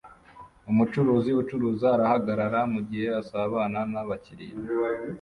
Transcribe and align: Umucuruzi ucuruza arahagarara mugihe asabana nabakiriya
Umucuruzi 0.71 1.31
ucuruza 1.41 1.87
arahagarara 1.95 2.59
mugihe 2.73 3.07
asabana 3.21 3.79
nabakiriya 3.91 4.55